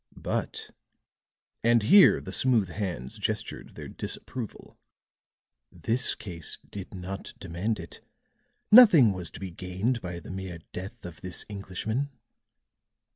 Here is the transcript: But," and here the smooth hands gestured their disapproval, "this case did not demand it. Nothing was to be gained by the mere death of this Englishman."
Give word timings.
But," 0.17 0.71
and 1.63 1.83
here 1.83 2.19
the 2.21 2.31
smooth 2.31 2.69
hands 2.69 3.19
gestured 3.19 3.75
their 3.75 3.87
disapproval, 3.87 4.79
"this 5.71 6.15
case 6.15 6.57
did 6.71 6.95
not 6.95 7.33
demand 7.39 7.79
it. 7.79 8.01
Nothing 8.71 9.13
was 9.13 9.29
to 9.29 9.39
be 9.39 9.51
gained 9.51 10.01
by 10.01 10.19
the 10.19 10.31
mere 10.31 10.57
death 10.73 11.05
of 11.05 11.21
this 11.21 11.45
Englishman." 11.49 12.09